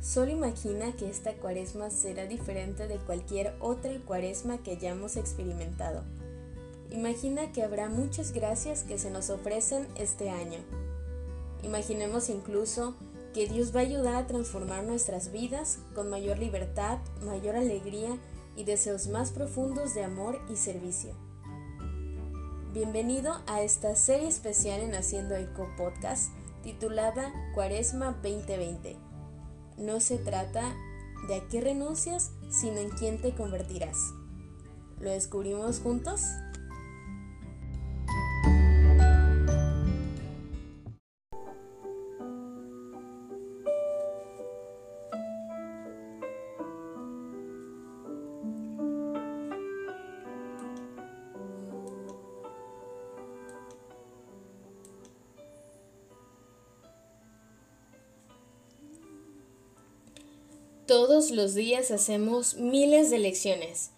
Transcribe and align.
Solo 0.00 0.30
imagina 0.30 0.92
que 0.92 1.10
esta 1.10 1.34
cuaresma 1.34 1.90
será 1.90 2.26
diferente 2.26 2.86
de 2.86 2.98
cualquier 2.98 3.54
otra 3.60 3.92
cuaresma 4.06 4.58
que 4.58 4.72
hayamos 4.72 5.16
experimentado. 5.16 6.04
Imagina 6.90 7.52
que 7.52 7.62
habrá 7.62 7.88
muchas 7.88 8.32
gracias 8.32 8.84
que 8.84 8.98
se 8.98 9.10
nos 9.10 9.28
ofrecen 9.28 9.88
este 9.96 10.30
año. 10.30 10.60
Imaginemos 11.62 12.28
incluso 12.30 12.94
que 13.34 13.46
Dios 13.46 13.74
va 13.74 13.80
a 13.80 13.82
ayudar 13.82 14.14
a 14.14 14.26
transformar 14.26 14.84
nuestras 14.84 15.32
vidas 15.32 15.80
con 15.94 16.08
mayor 16.08 16.38
libertad, 16.38 16.98
mayor 17.22 17.56
alegría 17.56 18.16
y 18.56 18.64
deseos 18.64 19.08
más 19.08 19.32
profundos 19.32 19.94
de 19.94 20.04
amor 20.04 20.40
y 20.48 20.56
servicio. 20.56 21.14
Bienvenido 22.72 23.42
a 23.46 23.62
esta 23.62 23.96
serie 23.96 24.28
especial 24.28 24.80
en 24.80 24.94
Haciendo 24.94 25.34
Eco 25.34 25.68
Podcast 25.76 26.32
titulada 26.62 27.32
Cuaresma 27.54 28.12
2020. 28.22 29.07
No 29.78 30.00
se 30.00 30.18
trata 30.18 30.74
de 31.28 31.36
a 31.36 31.48
qué 31.48 31.60
renuncias, 31.60 32.32
sino 32.50 32.78
en 32.78 32.90
quién 32.90 33.20
te 33.20 33.34
convertirás. 33.34 33.96
¿Lo 35.00 35.10
descubrimos 35.10 35.78
juntos? 35.80 36.22
Todos 60.88 61.32
los 61.32 61.54
días 61.54 61.90
hacemos 61.90 62.54
miles 62.54 63.10
de 63.10 63.16
elecciones. 63.16 63.90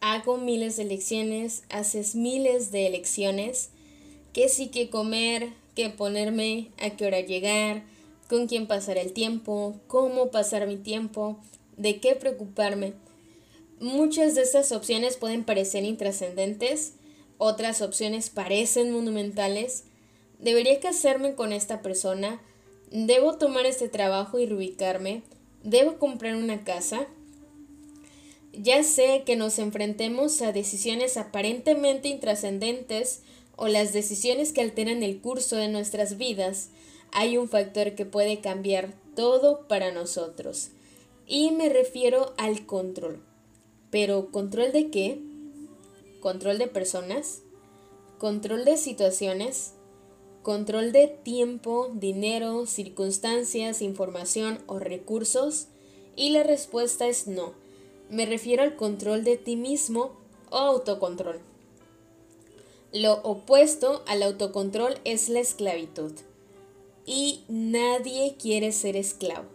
Hago 0.00 0.36
miles 0.36 0.76
de 0.76 0.82
elecciones, 0.82 1.62
haces 1.68 2.16
miles 2.16 2.72
de 2.72 2.88
elecciones. 2.88 3.70
¿Qué 4.32 4.48
sí 4.48 4.66
que 4.66 4.90
comer? 4.90 5.50
¿Qué 5.76 5.90
ponerme? 5.90 6.72
¿A 6.82 6.90
qué 6.90 7.06
hora 7.06 7.20
llegar? 7.20 7.84
¿Con 8.28 8.48
quién 8.48 8.66
pasar 8.66 8.98
el 8.98 9.12
tiempo? 9.12 9.76
¿Cómo 9.86 10.32
pasar 10.32 10.66
mi 10.66 10.76
tiempo? 10.76 11.38
¿De 11.76 12.00
qué 12.00 12.16
preocuparme? 12.16 12.94
Muchas 13.78 14.34
de 14.34 14.42
estas 14.42 14.72
opciones 14.72 15.16
pueden 15.16 15.44
parecer 15.44 15.84
intrascendentes, 15.84 16.94
otras 17.38 17.80
opciones 17.80 18.30
parecen 18.30 18.90
monumentales. 18.90 19.84
¿Debería 20.40 20.80
casarme 20.80 21.36
con 21.36 21.52
esta 21.52 21.80
persona? 21.80 22.42
¿Debo 22.90 23.38
tomar 23.38 23.66
este 23.66 23.88
trabajo 23.88 24.40
y 24.40 24.46
reubicarme? 24.46 25.22
¿Debo 25.64 25.98
comprar 25.98 26.36
una 26.36 26.62
casa? 26.62 27.06
Ya 28.52 28.84
sé 28.84 29.22
que 29.24 29.34
nos 29.34 29.58
enfrentemos 29.58 30.42
a 30.42 30.52
decisiones 30.52 31.16
aparentemente 31.16 32.08
intrascendentes 32.08 33.22
o 33.56 33.68
las 33.68 33.94
decisiones 33.94 34.52
que 34.52 34.60
alteran 34.60 35.02
el 35.02 35.22
curso 35.22 35.56
de 35.56 35.68
nuestras 35.68 36.18
vidas, 36.18 36.68
hay 37.12 37.38
un 37.38 37.48
factor 37.48 37.94
que 37.94 38.04
puede 38.04 38.40
cambiar 38.40 38.92
todo 39.16 39.66
para 39.66 39.90
nosotros. 39.90 40.68
Y 41.26 41.50
me 41.52 41.70
refiero 41.70 42.34
al 42.36 42.66
control. 42.66 43.22
Pero 43.90 44.30
¿control 44.30 44.70
de 44.70 44.90
qué? 44.90 45.18
¿Control 46.20 46.58
de 46.58 46.66
personas? 46.66 47.40
¿Control 48.18 48.66
de 48.66 48.76
situaciones? 48.76 49.72
Control 50.44 50.92
de 50.92 51.08
tiempo, 51.08 51.90
dinero, 51.94 52.66
circunstancias, 52.66 53.82
información 53.82 54.60
o 54.66 54.78
recursos? 54.78 55.66
Y 56.14 56.30
la 56.30 56.44
respuesta 56.44 57.08
es 57.08 57.26
no. 57.26 57.54
Me 58.08 58.26
refiero 58.26 58.62
al 58.62 58.76
control 58.76 59.24
de 59.24 59.36
ti 59.36 59.56
mismo 59.56 60.12
o 60.50 60.58
autocontrol. 60.58 61.40
Lo 62.92 63.14
opuesto 63.22 64.04
al 64.06 64.22
autocontrol 64.22 65.00
es 65.04 65.28
la 65.28 65.40
esclavitud. 65.40 66.12
Y 67.06 67.40
nadie 67.48 68.36
quiere 68.38 68.70
ser 68.70 68.96
esclavo. 68.96 69.46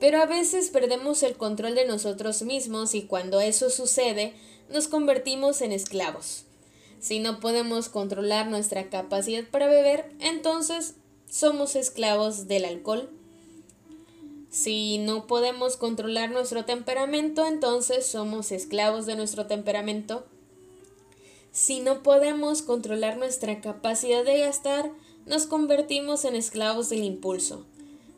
Pero 0.00 0.20
a 0.20 0.26
veces 0.26 0.70
perdemos 0.70 1.22
el 1.22 1.36
control 1.36 1.74
de 1.74 1.86
nosotros 1.86 2.42
mismos 2.42 2.94
y 2.94 3.02
cuando 3.02 3.40
eso 3.40 3.70
sucede 3.70 4.32
nos 4.70 4.88
convertimos 4.88 5.60
en 5.60 5.72
esclavos. 5.72 6.45
Si 7.06 7.20
no 7.20 7.38
podemos 7.38 7.88
controlar 7.88 8.48
nuestra 8.48 8.90
capacidad 8.90 9.44
para 9.48 9.68
beber, 9.68 10.10
entonces 10.18 10.94
somos 11.30 11.76
esclavos 11.76 12.48
del 12.48 12.64
alcohol. 12.64 13.08
Si 14.50 14.98
no 14.98 15.28
podemos 15.28 15.76
controlar 15.76 16.32
nuestro 16.32 16.64
temperamento, 16.64 17.46
entonces 17.46 18.06
somos 18.06 18.50
esclavos 18.50 19.06
de 19.06 19.14
nuestro 19.14 19.46
temperamento. 19.46 20.26
Si 21.52 21.78
no 21.78 22.02
podemos 22.02 22.62
controlar 22.62 23.18
nuestra 23.18 23.60
capacidad 23.60 24.24
de 24.24 24.40
gastar, 24.40 24.90
nos 25.26 25.46
convertimos 25.46 26.24
en 26.24 26.34
esclavos 26.34 26.88
del 26.88 27.04
impulso. 27.04 27.64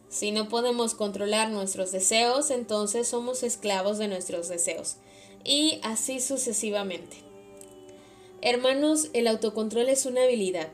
Si 0.09 0.31
no 0.31 0.49
podemos 0.49 0.95
controlar 0.95 1.51
nuestros 1.51 1.93
deseos, 1.93 2.51
entonces 2.51 3.07
somos 3.07 3.43
esclavos 3.43 3.99
de 3.99 4.09
nuestros 4.09 4.49
deseos. 4.49 4.97
Y 5.45 5.79
así 5.83 6.21
sucesivamente. 6.21 7.28
Hermanos, 8.41 9.11
el 9.13 9.27
autocontrol 9.27 9.89
es 9.89 10.07
una 10.07 10.25
habilidad. 10.25 10.71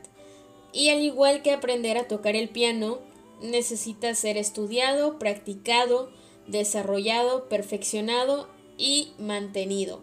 Y 0.71 0.89
al 0.89 1.01
igual 1.01 1.41
que 1.41 1.51
aprender 1.51 1.97
a 1.97 2.07
tocar 2.07 2.35
el 2.35 2.49
piano, 2.49 2.99
necesita 3.41 4.13
ser 4.13 4.37
estudiado, 4.37 5.17
practicado, 5.19 6.09
desarrollado, 6.47 7.47
perfeccionado 7.49 8.47
y 8.77 9.13
mantenido. 9.17 10.01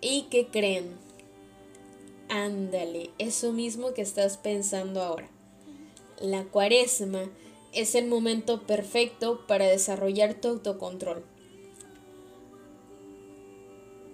¿Y 0.00 0.28
qué 0.30 0.46
creen? 0.46 0.96
Ándale, 2.28 3.10
eso 3.18 3.52
mismo 3.52 3.92
que 3.92 4.02
estás 4.02 4.36
pensando 4.36 5.02
ahora. 5.02 5.28
La 6.20 6.44
cuaresma 6.44 7.30
es 7.72 7.94
el 7.94 8.06
momento 8.06 8.62
perfecto 8.62 9.46
para 9.46 9.66
desarrollar 9.66 10.34
tu 10.34 10.48
autocontrol. 10.48 11.24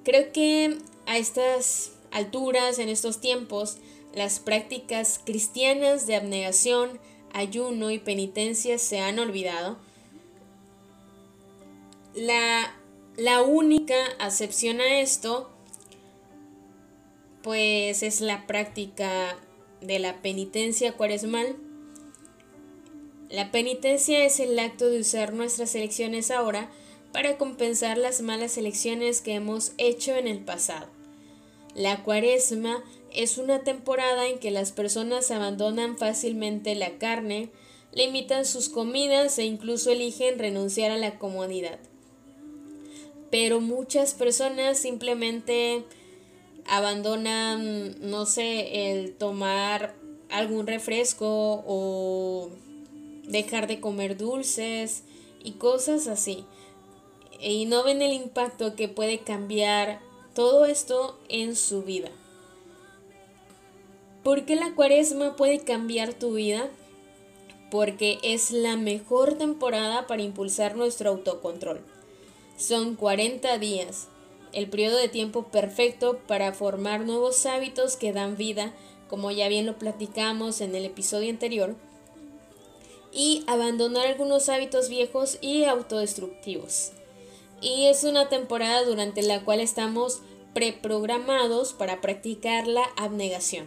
Creo 0.04 0.32
que 0.32 0.78
a 1.06 1.19
estas 1.19 1.93
alturas, 2.11 2.78
en 2.78 2.89
estos 2.89 3.21
tiempos, 3.21 3.78
las 4.15 4.41
prácticas 4.41 5.21
cristianas 5.25 6.06
de 6.06 6.17
abnegación, 6.17 6.99
ayuno 7.33 7.91
y 7.91 7.99
penitencia 7.99 8.78
se 8.78 9.00
han 9.00 9.19
olvidado. 9.19 9.78
La, 12.15 12.75
la 13.16 13.43
única 13.43 13.97
acepción 14.19 14.81
a 14.81 15.00
esto, 15.00 15.50
pues 17.43 18.03
es 18.03 18.21
la 18.21 18.47
práctica 18.47 19.37
de 19.81 19.99
la 19.99 20.22
penitencia 20.22 20.93
cuaresmal. 20.93 21.56
La 23.28 23.50
penitencia 23.50 24.25
es 24.25 24.41
el 24.41 24.59
acto 24.59 24.89
de 24.89 25.00
usar 25.00 25.33
nuestras 25.33 25.75
elecciones 25.75 26.31
ahora 26.31 26.71
para 27.12 27.39
compensar 27.39 27.99
las 27.99 28.22
malas 28.22 28.56
elecciones 28.56 29.21
que 29.21 29.34
hemos 29.34 29.72
hecho 29.78 30.15
en 30.16 30.27
el 30.27 30.41
pasado. 30.41 30.96
La 31.76 32.03
cuaresma 32.03 32.82
es 33.12 33.37
una 33.37 33.62
temporada 33.62 34.26
en 34.26 34.38
que 34.38 34.50
las 34.50 34.72
personas 34.72 35.31
abandonan 35.31 35.98
fácilmente 35.98 36.75
la 36.75 36.97
carne, 36.97 37.50
limitan 37.92 38.47
sus 38.47 38.70
comidas 38.70 39.38
e 39.38 39.44
incluso 39.44 39.91
eligen 39.91 40.38
renunciar 40.38 40.91
a 40.91 40.97
la 40.97 41.19
comodidad. 41.19 41.78
Pero 43.31 43.60
muchas 43.60 44.15
personas 44.15 44.78
simplemente 44.78 45.84
abandonan, 46.66 48.00
no 48.00 48.25
sé, 48.25 48.91
el 48.91 49.12
tomar 49.12 49.94
algún 50.31 50.66
refresco 50.66 51.62
o 51.66 52.48
dejar 53.24 53.66
de 53.66 53.80
comer 53.80 54.16
dulces 54.16 55.03
y 55.45 55.53
cosas 55.53 56.06
así. 56.06 56.47
Y 57.39 57.66
no 57.66 57.84
ven 57.84 58.01
el 58.01 58.15
impacto 58.15 58.74
que 58.74 58.89
puede 58.89 59.18
cambiar 59.18 60.05
todo 60.36 60.66
esto 60.66 61.18
en 61.30 61.56
su 61.56 61.83
vida. 61.83 62.10
¿Por 64.22 64.44
qué 64.44 64.54
la 64.54 64.74
cuaresma 64.74 65.34
puede 65.34 65.60
cambiar 65.60 66.12
tu 66.12 66.34
vida? 66.34 66.68
Porque 67.71 68.18
es 68.22 68.50
la 68.50 68.77
mejor 68.77 69.38
temporada 69.38 70.06
para 70.06 70.21
impulsar 70.21 70.77
nuestro 70.77 71.09
autocontrol. 71.09 71.80
Son 72.59 72.97
40 72.97 73.56
días, 73.56 74.09
el 74.53 74.68
periodo 74.68 74.98
de 74.98 75.09
tiempo 75.09 75.44
perfecto 75.44 76.18
para 76.27 76.53
formar 76.53 77.06
nuevos 77.06 77.47
hábitos 77.47 77.97
que 77.97 78.12
dan 78.12 78.36
vida, 78.36 78.74
como 79.09 79.30
ya 79.30 79.48
bien 79.48 79.65
lo 79.65 79.78
platicamos 79.78 80.60
en 80.60 80.74
el 80.74 80.84
episodio 80.84 81.30
anterior, 81.30 81.77
y 83.10 83.42
abandonar 83.47 84.06
algunos 84.06 84.50
hábitos 84.50 84.91
viejos 84.91 85.39
y 85.41 85.65
autodestructivos 85.65 86.92
y 87.60 87.86
es 87.86 88.04
una 88.04 88.28
temporada 88.28 88.84
durante 88.84 89.22
la 89.22 89.44
cual 89.44 89.60
estamos 89.60 90.22
preprogramados 90.54 91.72
para 91.72 92.00
practicar 92.00 92.66
la 92.66 92.84
abnegación. 92.97 93.66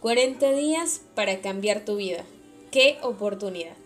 40 0.00 0.52
días 0.52 1.02
para 1.14 1.40
cambiar 1.40 1.84
tu 1.84 1.96
vida. 1.96 2.24
¡Qué 2.70 2.98
oportunidad! 3.02 3.76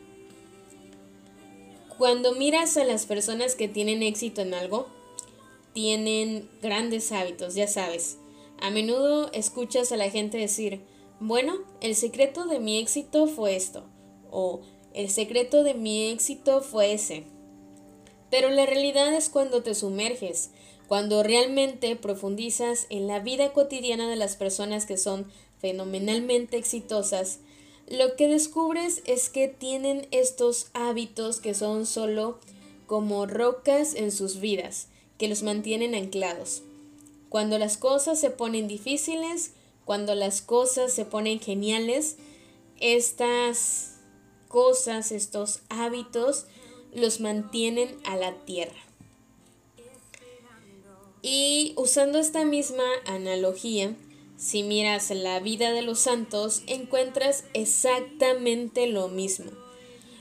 Cuando 1.99 2.35
miras 2.35 2.77
a 2.77 2.85
las 2.85 3.07
personas 3.07 3.55
que 3.55 3.69
tienen 3.69 4.03
éxito 4.03 4.43
en 4.43 4.55
algo, 4.55 4.89
tienen 5.75 6.49
grandes 6.63 7.13
hábitos, 7.13 7.55
ya 7.55 7.67
sabes. 7.67 8.19
A 8.61 8.71
menudo 8.71 9.31
escuchas 9.33 9.93
a 9.93 9.97
la 9.97 10.11
gente 10.11 10.39
decir, 10.39 10.81
bueno, 11.21 11.59
el 11.81 11.95
secreto 11.95 12.47
de 12.47 12.59
mi 12.59 12.79
éxito 12.79 13.27
fue 13.27 13.57
esto, 13.57 13.85
o 14.31 14.63
el 14.93 15.11
secreto 15.11 15.63
de 15.63 15.75
mi 15.75 16.11
éxito 16.11 16.63
fue 16.63 16.93
ese. 16.93 17.25
Pero 18.35 18.51
la 18.51 18.67
realidad 18.67 19.15
es 19.15 19.29
cuando 19.29 19.63
te 19.63 19.77
sumerges, 19.77 20.51
cuando 20.89 21.23
realmente 21.23 21.95
profundizas 21.95 22.89
en 22.91 23.07
la 23.07 23.21
vida 23.21 23.53
cotidiana 23.53 24.11
de 24.11 24.17
las 24.17 24.35
personas 24.35 24.87
que 24.87 24.97
son 24.97 25.31
fenomenalmente 25.61 26.57
exitosas, 26.57 27.39
lo 27.87 28.17
que 28.17 28.27
descubres 28.27 29.03
es 29.07 29.31
que 29.31 29.47
tienen 29.47 30.09
estos 30.11 30.67
hábitos 30.75 31.39
que 31.39 31.55
son 31.55 31.87
solo 31.87 32.41
como 32.89 33.25
rocas 33.27 33.95
en 33.95 34.11
sus 34.11 34.41
vidas, 34.41 34.89
que 35.17 35.29
los 35.29 35.45
mantienen 35.45 35.95
anclados. 35.95 36.63
Cuando 37.29 37.57
las 37.57 37.77
cosas 37.77 38.19
se 38.19 38.31
ponen 38.31 38.67
difíciles, 38.67 39.53
cuando 39.85 40.17
las 40.17 40.43
cosas 40.43 40.93
se 40.93 41.05
ponen 41.05 41.39
geniales, 41.39 42.17
estas 42.81 43.95
cosas, 44.49 45.13
estos 45.13 45.61
hábitos, 45.69 46.47
los 46.95 47.21
mantienen 47.21 47.97
a 48.05 48.17
la 48.17 48.33
tierra. 48.45 48.81
Y 51.23 51.73
usando 51.77 52.19
esta 52.19 52.45
misma 52.45 52.85
analogía, 53.07 53.97
si 54.37 54.63
miras 54.63 55.11
la 55.11 55.41
vida 55.41 55.73
de 55.73 55.83
los 55.83 56.01
santos, 56.01 56.63
encuentras 56.67 57.45
exactamente 57.55 58.87
lo 58.87 59.09
mismo. 59.09 59.51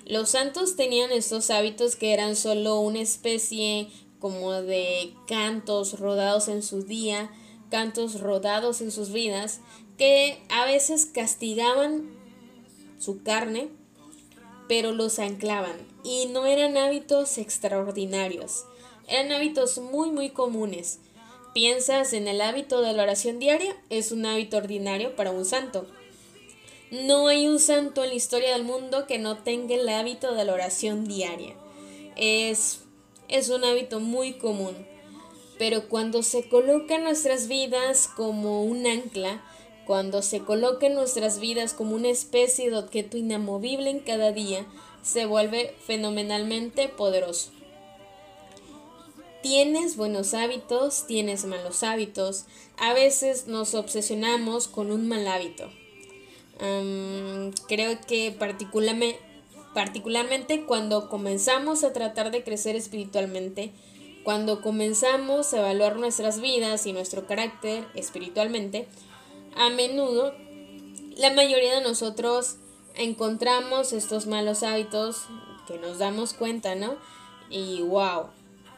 Los 0.06 0.30
santos 0.30 0.76
tenían 0.76 1.12
estos 1.12 1.50
hábitos 1.50 1.96
que 1.96 2.14
eran 2.14 2.36
solo 2.36 2.80
una 2.80 3.02
especie 3.02 3.90
como 4.20 4.54
de 4.54 5.14
cantos 5.28 6.00
rodados 6.00 6.48
en 6.48 6.64
su 6.64 6.84
día, 6.84 7.32
cantos 7.70 8.22
rodados 8.22 8.82
en 8.82 8.92
sus 8.92 9.12
vidas, 9.12 9.60
que 9.98 10.42
a 10.50 10.66
veces 10.66 11.06
castigaban 11.06 12.12
su 13.00 13.24
carne, 13.24 13.70
pero 14.68 14.92
los 14.92 15.20
anclaban. 15.20 15.76
Y 16.04 16.28
no 16.28 16.46
eran 16.46 16.78
hábitos 16.78 17.38
extraordinarios, 17.38 18.66
eran 19.08 19.32
hábitos 19.32 19.78
muy 19.78 20.12
muy 20.12 20.30
comunes 20.30 21.00
piensas 21.54 22.14
en 22.14 22.28
el 22.28 22.42
hábito 22.42 22.82
de 22.82 22.94
la 22.94 23.04
oración 23.04 23.40
diaria, 23.40 23.76
es 23.90 24.12
un 24.12 24.26
hábito 24.26 24.58
ordinario 24.58 25.16
para 25.16 25.32
un 25.32 25.46
santo. 25.46 25.86
No 26.92 27.28
hay 27.28 27.48
un 27.48 27.60
santo 27.60 28.04
en 28.04 28.10
la 28.10 28.16
historia 28.16 28.54
del 28.54 28.64
mundo 28.64 29.08
que 29.08 29.20
no 29.20 29.38
tenga 29.38 29.76
el 29.76 29.88
hábito 29.90 30.34
de 30.36 30.46
la 30.46 30.54
oración 30.54 31.06
diaria. 31.06 31.56
Es, 32.16 32.82
es 33.30 33.50
un 33.50 33.64
hábito 33.64 34.00
muy 34.00 34.34
común. 34.34 34.76
Pero 35.58 35.88
cuando 35.88 36.24
se 36.24 36.50
coloca 36.50 36.96
en 36.96 37.04
nuestras 37.04 37.48
vidas 37.48 38.10
como 38.16 38.64
un 38.64 38.86
ancla, 38.86 39.44
cuando 39.86 40.22
se 40.22 40.40
coloca 40.40 40.88
en 40.88 40.96
nuestras 40.96 41.40
vidas 41.40 41.74
como 41.74 41.96
una 41.96 42.10
especie 42.10 42.70
de 42.70 42.78
objeto 42.78 43.18
inamovible 43.18 43.90
en 43.90 44.00
cada 44.00 44.32
día, 44.32 44.66
se 45.02 45.26
vuelve 45.26 45.76
fenomenalmente 45.86 46.88
poderoso. 46.88 47.52
Tienes 49.44 49.96
buenos 49.98 50.34
hábitos, 50.34 51.06
tienes 51.06 51.44
malos 51.44 51.84
hábitos. 51.84 52.46
A 52.78 52.94
veces 52.94 53.48
nos 53.48 53.76
obsesionamos 53.76 54.70
con 54.70 54.90
un 54.90 55.10
mal 55.10 55.28
hábito. 55.28 55.70
creo 57.68 58.00
que 58.08 58.32
particularmente, 58.32 59.20
cuando 60.66 61.10
comenzamos 61.10 61.84
a 61.84 61.92
tratar 61.92 62.32
de 62.32 62.46
crecer 62.46 62.78
espiritualmente, 62.78 63.74
cuando 64.24 64.62
comenzamos 64.62 65.54
a 65.54 65.60
evaluar 65.60 65.98
nuestras 65.98 66.40
vidas 66.40 66.86
y 66.86 66.94
nuestro 66.94 67.28
carácter 67.28 67.86
espiritualmente, 67.96 68.88
a 69.56 69.70
menudo 69.70 70.34
la 71.16 71.32
mayoría 71.32 71.76
de 71.76 71.82
nosotros 71.82 72.58
encontramos 72.96 73.94
estos 73.94 74.26
malos 74.26 74.64
hábitos 74.64 75.26
que 75.68 75.78
nos 75.78 76.00
damos 76.00 76.34
cuenta, 76.34 76.76
¿no? 76.76 76.98
Y 77.50 77.82
wow, 77.82 78.28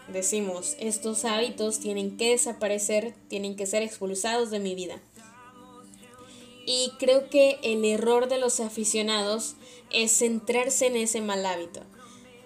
decimos, 0.10 0.76
estos 0.80 1.24
hábitos 1.24 1.80
tienen 1.80 2.18
que 2.18 2.32
desaparecer, 2.32 3.16
tienen 3.30 3.56
que 3.56 3.66
ser 3.66 3.84
expulsados 3.84 4.52
de 4.52 4.60
mi 4.60 4.76
vida. 4.76 5.02
Y 6.66 6.92
creo 7.00 7.30
que 7.30 7.60
el 7.64 7.86
error 7.86 8.28
de 8.28 8.40
los 8.40 8.60
aficionados 8.60 9.56
es 9.92 10.12
centrarse 10.12 10.88
en 10.88 10.98
ese 10.98 11.22
mal 11.22 11.46
hábito. 11.46 11.82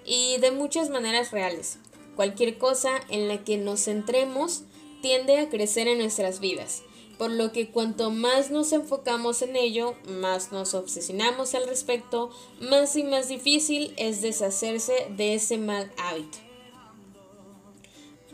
Y 0.05 0.37
de 0.37 0.51
muchas 0.51 0.89
maneras 0.89 1.31
reales. 1.31 1.79
Cualquier 2.15 2.57
cosa 2.57 2.91
en 3.09 3.27
la 3.27 3.43
que 3.43 3.57
nos 3.57 3.85
centremos 3.85 4.63
tiende 5.01 5.37
a 5.37 5.49
crecer 5.49 5.87
en 5.87 5.99
nuestras 5.99 6.39
vidas. 6.41 6.83
Por 7.19 7.29
lo 7.29 7.51
que 7.51 7.69
cuanto 7.69 8.09
más 8.09 8.49
nos 8.49 8.71
enfocamos 8.71 9.43
en 9.43 9.55
ello, 9.55 9.93
más 10.07 10.51
nos 10.51 10.73
obsesionamos 10.73 11.53
al 11.53 11.67
respecto, 11.67 12.31
más 12.59 12.95
y 12.95 13.03
más 13.03 13.27
difícil 13.27 13.93
es 13.97 14.21
deshacerse 14.21 15.05
de 15.15 15.35
ese 15.35 15.59
mal 15.59 15.91
hábito 15.97 16.39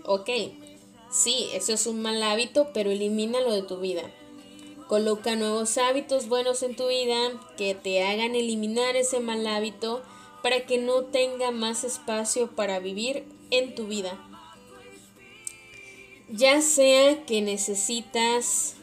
ok, 0.07 0.29
sí, 1.09 1.47
eso 1.53 1.73
es 1.73 1.87
un 1.87 2.01
mal 2.01 2.21
hábito, 2.23 2.69
pero 2.73 2.91
elimínalo 2.91 3.51
de 3.51 3.63
tu 3.63 3.77
vida. 3.77 4.03
Coloca 4.87 5.35
nuevos 5.35 5.77
hábitos 5.77 6.27
buenos 6.27 6.61
en 6.61 6.75
tu 6.75 6.87
vida 6.87 7.31
que 7.57 7.73
te 7.73 8.03
hagan 8.03 8.35
eliminar 8.35 8.95
ese 8.95 9.19
mal 9.19 9.45
hábito 9.47 10.03
para 10.43 10.65
que 10.67 10.77
no 10.77 11.05
tenga 11.05 11.49
más 11.49 11.83
espacio 11.83 12.51
para 12.51 12.79
vivir 12.79 13.25
en 13.49 13.73
tu 13.73 13.87
vida. 13.87 14.24
Ya 16.29 16.61
sea 16.61 17.25
que 17.25 17.41
necesitas 17.41 18.75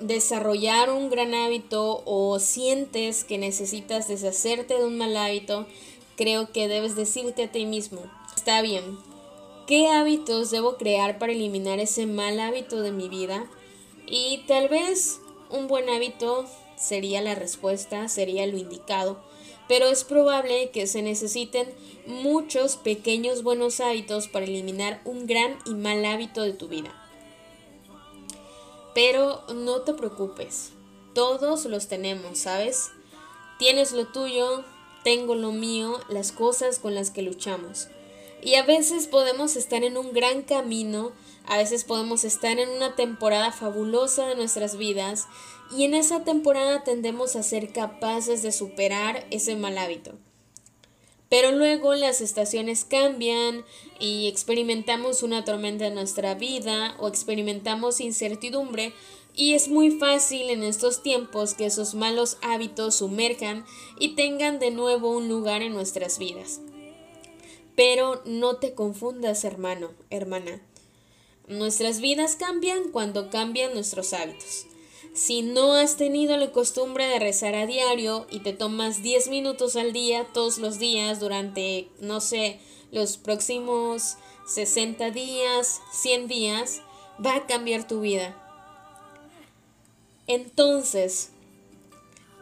desarrollar 0.00 0.90
un 0.90 1.10
gran 1.10 1.34
hábito 1.34 2.02
o 2.06 2.38
sientes 2.38 3.24
que 3.24 3.38
necesitas 3.38 4.08
deshacerte 4.08 4.78
de 4.78 4.84
un 4.84 4.96
mal 4.96 5.16
hábito, 5.16 5.66
creo 6.16 6.52
que 6.52 6.68
debes 6.68 6.96
decirte 6.96 7.44
a 7.44 7.52
ti 7.52 7.66
mismo, 7.66 8.00
está 8.36 8.62
bien, 8.62 8.98
¿Qué 9.70 9.86
hábitos 9.86 10.50
debo 10.50 10.76
crear 10.78 11.20
para 11.20 11.30
eliminar 11.30 11.78
ese 11.78 12.04
mal 12.04 12.40
hábito 12.40 12.82
de 12.82 12.90
mi 12.90 13.08
vida? 13.08 13.48
Y 14.04 14.42
tal 14.48 14.68
vez 14.68 15.20
un 15.48 15.68
buen 15.68 15.88
hábito 15.88 16.44
sería 16.76 17.22
la 17.22 17.36
respuesta, 17.36 18.08
sería 18.08 18.48
lo 18.48 18.58
indicado, 18.58 19.22
pero 19.70 19.86
es 19.86 20.02
probable 20.02 20.70
que 20.72 20.88
se 20.88 21.00
necesiten 21.00 21.72
muchos 22.04 22.76
pequeños 22.76 23.44
buenos 23.44 23.78
hábitos 23.78 24.26
para 24.26 24.44
eliminar 24.44 25.00
un 25.04 25.28
gran 25.28 25.56
y 25.64 25.74
mal 25.74 26.04
hábito 26.04 26.42
de 26.42 26.52
tu 26.52 26.66
vida. 26.66 26.92
Pero 28.96 29.44
no 29.54 29.82
te 29.82 29.94
preocupes, 29.94 30.72
todos 31.14 31.66
los 31.66 31.86
tenemos, 31.86 32.38
¿sabes? 32.38 32.90
Tienes 33.60 33.92
lo 33.92 34.08
tuyo, 34.08 34.64
tengo 35.04 35.36
lo 35.36 35.52
mío, 35.52 36.00
las 36.08 36.32
cosas 36.32 36.80
con 36.80 36.96
las 36.96 37.12
que 37.12 37.22
luchamos. 37.22 37.86
Y 38.42 38.56
a 38.56 38.64
veces 38.64 39.06
podemos 39.06 39.54
estar 39.54 39.84
en 39.84 39.96
un 39.96 40.12
gran 40.12 40.42
camino, 40.42 41.12
a 41.46 41.58
veces 41.58 41.84
podemos 41.84 42.24
estar 42.24 42.58
en 42.58 42.70
una 42.70 42.96
temporada 42.96 43.52
fabulosa 43.52 44.26
de 44.26 44.34
nuestras 44.34 44.76
vidas 44.76 45.28
y 45.70 45.84
en 45.84 45.94
esa 45.94 46.24
temporada 46.24 46.84
tendemos 46.84 47.36
a 47.36 47.42
ser 47.42 47.72
capaces 47.72 48.42
de 48.42 48.52
superar 48.52 49.26
ese 49.30 49.56
mal 49.56 49.78
hábito. 49.78 50.12
Pero 51.28 51.52
luego 51.52 51.94
las 51.94 52.20
estaciones 52.20 52.84
cambian 52.84 53.64
y 54.00 54.26
experimentamos 54.26 55.22
una 55.22 55.44
tormenta 55.44 55.86
en 55.86 55.94
nuestra 55.94 56.34
vida 56.34 56.96
o 56.98 57.06
experimentamos 57.06 58.00
incertidumbre 58.00 58.92
y 59.36 59.54
es 59.54 59.68
muy 59.68 59.92
fácil 59.92 60.50
en 60.50 60.64
estos 60.64 61.04
tiempos 61.04 61.54
que 61.54 61.66
esos 61.66 61.94
malos 61.94 62.36
hábitos 62.42 62.96
sumerjan 62.96 63.64
y 63.98 64.16
tengan 64.16 64.58
de 64.58 64.72
nuevo 64.72 65.10
un 65.10 65.28
lugar 65.28 65.62
en 65.62 65.72
nuestras 65.72 66.18
vidas. 66.18 66.60
Pero 67.76 68.22
no 68.24 68.56
te 68.56 68.74
confundas, 68.74 69.44
hermano, 69.44 69.92
hermana. 70.10 70.60
Nuestras 71.46 72.00
vidas 72.00 72.34
cambian 72.34 72.90
cuando 72.90 73.30
cambian 73.30 73.72
nuestros 73.72 74.12
hábitos. 74.12 74.66
Si 75.12 75.42
no 75.42 75.74
has 75.74 75.96
tenido 75.96 76.36
la 76.36 76.52
costumbre 76.52 77.06
de 77.06 77.18
rezar 77.18 77.56
a 77.56 77.66
diario 77.66 78.26
y 78.30 78.40
te 78.40 78.52
tomas 78.52 79.02
10 79.02 79.28
minutos 79.28 79.74
al 79.74 79.92
día 79.92 80.26
todos 80.32 80.58
los 80.58 80.78
días 80.78 81.18
durante, 81.18 81.88
no 82.00 82.20
sé, 82.20 82.60
los 82.92 83.16
próximos 83.16 84.16
60 84.46 85.10
días, 85.10 85.80
100 85.92 86.28
días, 86.28 86.82
va 87.24 87.34
a 87.34 87.46
cambiar 87.46 87.88
tu 87.88 88.00
vida. 88.00 88.36
Entonces, 90.28 91.30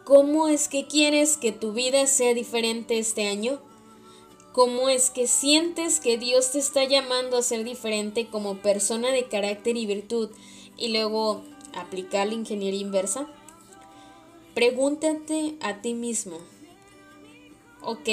¿cómo 0.05 0.47
es 0.47 0.67
que 0.67 0.85
quieres 0.85 1.37
que 1.37 1.51
tu 1.51 1.73
vida 1.73 2.05
sea 2.05 2.35
diferente 2.35 2.99
este 2.99 3.27
año? 3.27 3.59
¿Cómo 4.53 4.89
es 4.89 5.09
que 5.09 5.25
sientes 5.25 5.99
que 5.99 6.19
Dios 6.19 6.51
te 6.51 6.59
está 6.59 6.83
llamando 6.83 7.37
a 7.37 7.41
ser 7.41 7.63
diferente 7.63 8.27
como 8.27 8.57
persona 8.57 9.09
de 9.09 9.27
carácter 9.27 9.75
y 9.75 9.87
virtud 9.87 10.29
y 10.77 10.89
luego 10.89 11.43
aplicar 11.73 12.27
la 12.27 12.33
ingeniería 12.33 12.81
inversa? 12.81 13.27
Pregúntate 14.53 15.55
a 15.61 15.81
ti 15.81 15.93
mismo, 15.93 16.37
ok, 17.81 18.09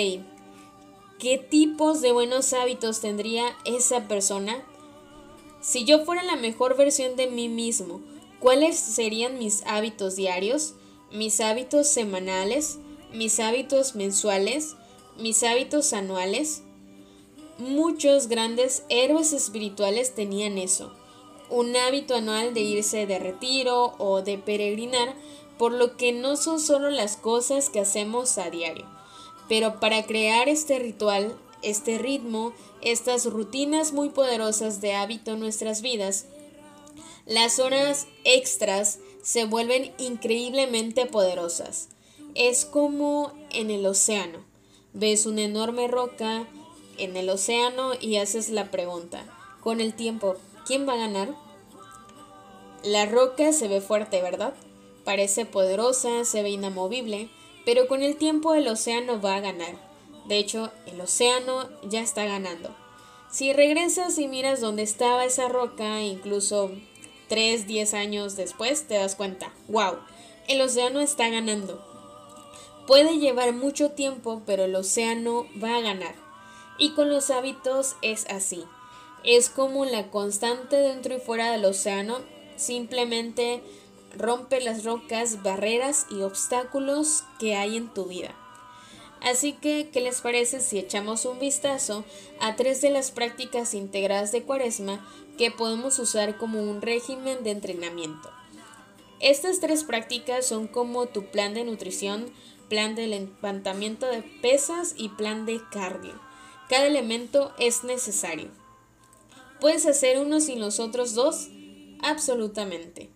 ¿Qué 1.19 1.39
tipos 1.39 2.03
de 2.03 2.13
buenos 2.13 2.53
hábitos 2.53 3.01
tendría 3.01 3.57
esa 3.65 4.07
persona? 4.07 4.63
Si 5.63 5.87
yo 5.87 6.05
fuera 6.05 6.23
la 6.23 6.37
mejor 6.37 6.77
versión 6.77 7.17
de 7.17 7.27
mí 7.27 7.49
mismo, 7.49 8.03
¿cuáles 8.39 8.79
serían 8.79 9.39
mis 9.39 9.63
hábitos 9.65 10.15
diarios? 10.15 10.75
¿Mis 11.11 11.41
hábitos 11.41 11.89
semanales? 11.89 12.81
¿Mis 13.15 13.41
hábitos 13.41 13.95
mensuales? 13.95 14.77
¿Mis 15.19 15.43
hábitos 15.43 15.95
anuales? 15.95 16.65
Muchos 17.57 18.29
grandes 18.29 18.85
héroes 18.91 19.33
espirituales 19.33 20.15
tenían 20.15 20.59
eso, 20.59 20.93
un 21.51 21.77
hábito 21.77 22.15
anual 22.15 22.55
de 22.55 22.61
irse 22.61 23.07
de 23.07 23.19
retiro 23.19 23.95
o 23.99 24.23
de 24.23 24.39
peregrinar, 24.39 25.15
por 25.59 25.73
lo 25.73 25.97
que 25.97 26.13
no 26.13 26.37
son 26.37 26.61
solo 26.61 26.91
las 26.91 27.17
cosas 27.17 27.71
que 27.71 27.81
hacemos 27.81 28.39
a 28.39 28.51
diario. 28.51 28.87
Pero 29.49 29.81
para 29.81 30.05
crear 30.05 30.49
este 30.49 30.79
ritual, 30.79 31.37
este 31.63 31.99
ritmo, 31.99 32.53
estas 32.83 33.27
rutinas 33.27 33.93
muy 33.93 34.11
poderosas 34.11 34.81
de 34.81 34.95
hábito 34.95 35.33
en 35.33 35.41
nuestras 35.41 35.83
vidas, 35.83 36.27
las 37.27 37.59
horas 37.59 38.07
extras 38.25 38.99
se 39.23 39.45
vuelven 39.45 39.93
increíblemente 39.99 41.07
poderosas. 41.07 41.89
Es 42.35 42.65
como 42.65 43.33
en 43.51 43.71
el 43.71 43.87
océano. 43.87 44.45
Ves 44.93 45.27
una 45.27 45.43
enorme 45.43 45.89
roca 45.89 46.47
en 46.99 47.17
el 47.17 47.29
océano 47.29 47.93
y 48.01 48.17
haces 48.17 48.51
la 48.51 48.71
pregunta, 48.71 49.25
con 49.61 49.81
el 49.81 49.95
tiempo, 49.95 50.37
¿quién 50.67 50.89
va 50.89 50.95
a 50.95 50.99
ganar? 50.99 51.35
La 52.83 53.07
roca 53.07 53.53
se 53.53 53.69
ve 53.69 53.81
fuerte, 53.81 54.21
¿verdad? 54.21 54.55
Parece 55.05 55.47
poderosa, 55.47 56.25
se 56.25 56.43
ve 56.43 56.51
inamovible, 56.51 57.31
pero 57.65 57.87
con 57.87 58.03
el 58.03 58.17
tiempo 58.17 58.55
el 58.55 58.69
océano 58.69 59.21
va 59.21 59.37
a 59.37 59.41
ganar. 59.41 59.75
De 60.27 60.39
hecho, 60.39 60.71
el 60.87 61.01
océano 61.01 61.69
ya 61.85 62.01
está 62.01 62.25
ganando. 62.25 62.75
Si 63.31 63.53
regresas 63.53 64.19
y 64.19 64.29
miras 64.29 64.61
dónde 64.61 64.83
estaba 64.83 65.25
esa 65.25 65.49
roca, 65.49 66.03
incluso 66.03 66.71
3, 67.29 67.67
10 67.67 67.95
años 67.95 68.37
después, 68.37 68.87
te 68.87 68.95
das 68.95 69.15
cuenta, 69.15 69.53
wow, 69.69 69.99
el 70.49 70.61
océano 70.61 71.01
está 71.01 71.29
ganando. 71.29 71.85
Puede 72.87 73.19
llevar 73.19 73.53
mucho 73.53 73.91
tiempo, 73.91 74.43
pero 74.47 74.65
el 74.65 74.75
océano 74.75 75.47
va 75.63 75.77
a 75.77 75.81
ganar. 75.81 76.15
Y 76.79 76.93
con 76.93 77.09
los 77.09 77.31
hábitos 77.31 77.97
es 78.03 78.27
así. 78.27 78.65
Es 79.25 79.51
como 79.51 79.85
la 79.85 80.11
constante 80.11 80.77
dentro 80.77 81.17
y 81.17 81.19
fuera 81.19 81.51
del 81.51 81.65
océano, 81.65 82.19
simplemente 82.57 83.63
rompe 84.17 84.61
las 84.61 84.85
rocas, 84.85 85.43
barreras 85.43 86.07
y 86.11 86.23
obstáculos 86.23 87.25
que 87.39 87.57
hay 87.57 87.77
en 87.77 87.93
tu 87.93 88.07
vida. 88.07 88.35
Así 89.21 89.55
que, 89.55 89.89
¿qué 89.93 90.01
les 90.01 90.21
parece 90.21 90.61
si 90.61 90.79
echamos 90.79 91.25
un 91.25 91.39
vistazo 91.39 92.05
a 92.41 92.55
tres 92.55 92.81
de 92.81 92.91
las 92.91 93.11
prácticas 93.11 93.75
integradas 93.75 94.31
de 94.31 94.43
Cuaresma 94.43 95.05
que 95.39 95.51
podemos 95.51 95.99
usar 95.99 96.37
como 96.37 96.63
un 96.63 96.83
régimen 96.83 97.43
de 97.43 97.51
entrenamiento? 97.51 98.31
Estas 99.19 99.61
tres 99.61 99.85
prácticas 99.85 100.47
son 100.47 100.69
como 100.69 101.07
tu 101.07 101.25
plan 101.31 101.55
de 101.55 101.65
nutrición, 101.65 102.31
plan 102.69 102.95
de 102.95 103.07
levantamiento 103.07 104.07
de 104.07 104.23
pesas 104.23 104.95
y 104.97 105.09
plan 105.09 105.47
de 105.47 105.61
cardio. 105.73 106.15
Cada 106.69 106.87
elemento 106.87 107.55
es 107.59 107.85
necesario. 107.85 108.51
¿Puedes 109.61 109.87
hacer 109.87 110.19
uno 110.19 110.41
sin 110.41 110.61
los 110.61 110.81
otros 110.81 111.15
dos? 111.15 111.49
Absolutamente. 112.03 113.11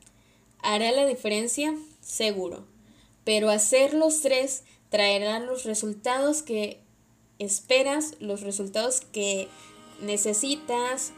¿Hará 0.63 0.91
la 0.93 1.07
diferencia? 1.07 1.75
Seguro. 2.01 2.65
Pero 3.25 3.51
hacer 3.51 3.95
los 3.95 4.21
tres 4.21 4.65
traerá 4.89 5.39
los 5.41 5.65
resultados 5.65 6.43
que 6.43 6.81
esperas, 7.39 8.17
los 8.21 8.41
resultados 8.43 9.01
que 9.01 9.49
necesitas 10.01 11.13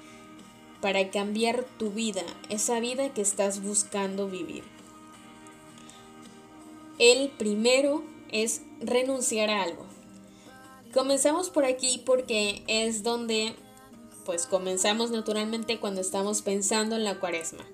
para 0.80 1.10
cambiar 1.10 1.64
tu 1.78 1.90
vida, 1.90 2.24
esa 2.48 2.80
vida 2.80 3.14
que 3.14 3.22
estás 3.22 3.62
buscando 3.62 4.28
vivir. 4.28 4.64
El 6.98 7.30
primero 7.30 8.02
es 8.30 8.62
renunciar 8.80 9.50
a 9.50 9.62
algo. 9.62 9.86
Comenzamos 10.92 11.50
por 11.50 11.64
aquí 11.64 12.02
porque 12.04 12.62
es 12.66 13.02
donde 13.02 13.54
pues 14.24 14.46
comenzamos 14.46 15.10
naturalmente 15.10 15.78
cuando 15.80 16.00
estamos 16.00 16.42
pensando 16.42 16.96
en 16.96 17.04
la 17.04 17.18
cuaresma. 17.18 17.64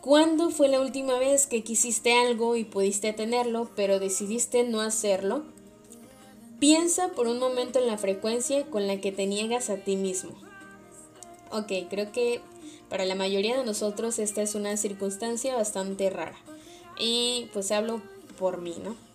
¿Cuándo 0.00 0.50
fue 0.50 0.68
la 0.68 0.80
última 0.80 1.18
vez 1.18 1.46
que 1.46 1.64
quisiste 1.64 2.12
algo 2.12 2.54
y 2.54 2.64
pudiste 2.64 3.12
tenerlo, 3.12 3.70
pero 3.74 3.98
decidiste 3.98 4.62
no 4.62 4.80
hacerlo? 4.80 5.42
Piensa 6.60 7.08
por 7.08 7.26
un 7.26 7.38
momento 7.38 7.78
en 7.78 7.86
la 7.86 7.98
frecuencia 7.98 8.66
con 8.66 8.86
la 8.86 9.00
que 9.00 9.12
te 9.12 9.26
niegas 9.26 9.68
a 9.68 9.78
ti 9.78 9.96
mismo. 9.96 10.30
Ok, 11.50 11.72
creo 11.90 12.12
que 12.12 12.40
para 12.88 13.04
la 13.04 13.14
mayoría 13.14 13.58
de 13.58 13.64
nosotros 13.64 14.18
esta 14.18 14.42
es 14.42 14.54
una 14.54 14.76
circunstancia 14.76 15.56
bastante 15.56 16.08
rara. 16.08 16.38
Y 16.98 17.50
pues 17.52 17.72
hablo 17.72 18.00
por 18.38 18.60
mí, 18.60 18.76
¿no? 18.82 19.05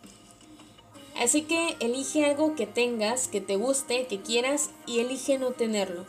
Así 1.22 1.44
que 1.44 1.78
elige 1.80 2.25
algo 2.25 2.56
que 2.56 2.66
tengas, 2.66 3.28
que 3.28 3.42
te 3.42 3.56
guste, 3.56 4.08
que 4.08 4.22
quieras 4.22 4.72
y 4.88 5.01
elige 5.01 5.38
no 5.38 5.51
tenerlo. 5.51 6.06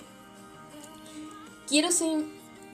Quiero 1.68 1.92
ser 1.92 2.24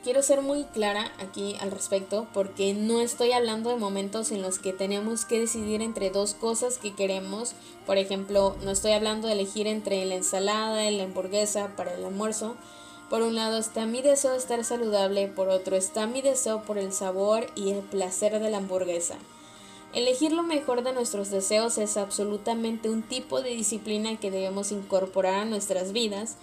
quiero 0.04 0.22
ser 0.22 0.40
muy 0.40 0.62
clara 0.62 1.12
aquí 1.18 1.56
al 1.60 1.72
respecto 1.72 2.28
porque 2.32 2.74
no 2.74 3.00
estoy 3.00 3.32
hablando 3.32 3.70
de 3.70 3.76
momentos 3.76 4.30
en 4.30 4.40
los 4.40 4.60
que 4.60 4.72
tenemos 4.72 5.24
que 5.24 5.40
decidir 5.40 5.82
entre 5.82 6.10
dos 6.10 6.34
cosas 6.34 6.78
que 6.78 6.94
queremos. 6.94 7.54
Por 7.86 7.98
ejemplo, 7.98 8.56
no 8.62 8.70
estoy 8.70 8.92
hablando 8.92 9.26
de 9.26 9.34
elegir 9.34 9.66
entre 9.66 10.04
la 10.04 10.14
ensalada 10.14 10.88
y 10.88 10.96
la 10.96 11.04
hamburguesa 11.04 11.74
para 11.76 11.92
el 11.94 12.04
almuerzo. 12.04 12.54
Por 13.10 13.22
un 13.22 13.34
lado 13.34 13.58
está 13.58 13.84
mi 13.84 14.00
deseo 14.00 14.30
de 14.30 14.38
estar 14.38 14.64
saludable, 14.64 15.26
por 15.26 15.48
otro 15.48 15.74
está 15.74 16.06
mi 16.06 16.22
deseo 16.22 16.62
por 16.62 16.78
el 16.78 16.92
sabor 16.92 17.48
y 17.56 17.70
el 17.70 17.80
placer 17.80 18.38
de 18.38 18.48
la 18.48 18.58
hamburguesa. 18.58 19.18
Elegir 19.94 20.32
lo 20.32 20.42
mejor 20.42 20.82
de 20.82 20.92
nuestros 20.92 21.30
deseos 21.30 21.78
es 21.78 21.96
absolutamente 21.96 22.90
un 22.90 23.02
tipo 23.02 23.40
de 23.40 23.50
disciplina 23.50 24.18
que 24.20 24.30
debemos 24.30 24.70
incorporar 24.70 25.34
a 25.34 25.44
nuestras 25.46 25.92
vidas 25.92 26.36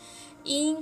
y 0.44 0.76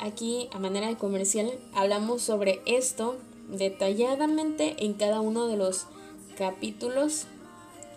aquí 0.00 0.48
a 0.52 0.58
manera 0.58 0.88
de 0.88 0.96
comercial 0.96 1.52
hablamos 1.74 2.22
sobre 2.22 2.60
esto 2.66 3.16
detalladamente 3.48 4.84
en 4.84 4.94
cada 4.94 5.20
uno 5.20 5.46
de 5.46 5.56
los 5.56 5.86
capítulos 6.36 7.26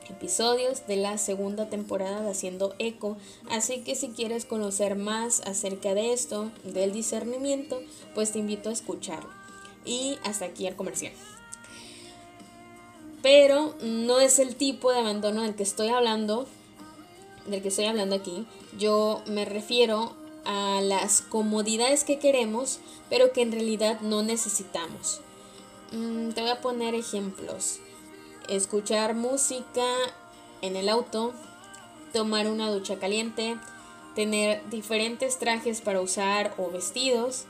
episodios 0.10 0.86
de 0.88 0.98
la 0.98 1.18
segunda 1.18 1.70
temporada 1.70 2.22
de 2.22 2.32
Haciendo 2.32 2.76
Eco. 2.80 3.18
Así 3.50 3.82
que 3.82 3.96
si 3.96 4.10
quieres 4.10 4.46
conocer 4.46 4.96
más 4.96 5.42
acerca 5.42 5.94
de 5.94 6.14
esto, 6.14 6.52
del 6.64 6.92
discernimiento, 6.92 7.82
pues 8.14 8.32
te 8.32 8.40
invito 8.40 8.70
a 8.70 8.74
escucharlo. 8.74 9.30
Y 9.86 10.18
hasta 10.24 10.46
aquí 10.46 10.68
el 10.68 10.76
comercial. 10.76 11.14
Pero 13.22 13.76
no 13.82 14.20
es 14.20 14.40
el 14.40 14.56
tipo 14.56 14.92
de 14.92 15.00
abandono 15.00 15.44
del 15.44 15.56
que 15.56 15.64
estoy 15.64 15.90
hablando, 15.90 16.48
del 17.46 17.62
que 17.62 17.68
estoy 17.68 17.86
hablando 17.86 18.16
aquí. 18.16 18.46
Yo 18.78 19.22
me 19.28 19.46
refiero 19.46 20.14
a 20.46 20.82
las 20.82 21.22
comodidades 21.22 22.04
que 22.04 22.20
queremos, 22.20 22.80
pero 23.10 23.32
que 23.32 23.42
en 23.42 23.52
realidad 23.52 24.02
no 24.02 24.24
necesitamos. 24.24 25.22
Mm, 25.92 26.30
te 26.30 26.42
voy 26.42 26.50
a 26.50 26.62
poner 26.62 26.96
ejemplos. 26.96 27.80
Escuchar 28.48 29.14
música 29.14 29.86
en 30.62 30.76
el 30.76 30.90
auto, 30.90 31.34
tomar 32.14 32.48
una 32.48 32.72
ducha 32.72 32.98
caliente, 32.98 33.58
tener 34.16 34.68
diferentes 34.70 35.38
trajes 35.38 35.82
para 35.82 36.02
usar 36.02 36.54
o 36.58 36.70
vestidos. 36.70 37.46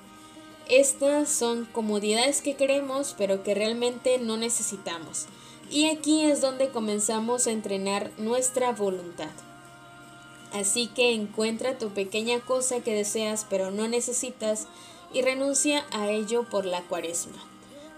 Estas 0.68 1.30
son 1.30 1.66
comodidades 1.66 2.42
que 2.42 2.56
queremos, 2.56 3.16
pero 3.18 3.44
que 3.44 3.54
realmente 3.54 4.20
no 4.20 4.38
necesitamos. 4.38 5.28
Y 5.72 5.88
aquí 5.88 6.26
es 6.26 6.42
donde 6.42 6.70
comenzamos 6.70 7.48
a 7.48 7.52
entrenar 7.52 8.12
nuestra 8.18 8.74
voluntad. 8.74 9.30
Así 10.52 10.88
que 10.88 11.14
encuentra 11.14 11.78
tu 11.78 11.92
pequeña 11.92 12.42
cosa 12.42 12.82
que 12.82 12.94
deseas 12.94 13.48
pero 13.50 13.72
no 13.72 13.88
necesitas 13.88 14.68
y 15.14 15.22
renuncia 15.22 15.86
a 15.92 16.10
ello 16.10 16.44
por 16.50 16.66
la 16.66 16.82
cuaresma. 16.82 17.38